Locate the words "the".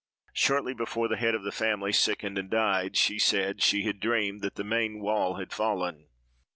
1.07-1.15, 1.43-1.51, 4.55-4.63